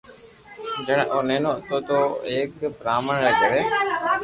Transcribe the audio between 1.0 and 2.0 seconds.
او نينو ھتو تو